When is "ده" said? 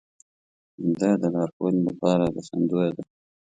2.97-3.03